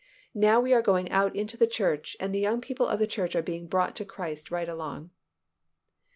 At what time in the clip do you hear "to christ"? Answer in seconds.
3.97-4.49